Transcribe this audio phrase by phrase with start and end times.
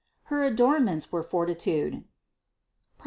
[0.33, 2.03] Her adornments were fortitude (Prov.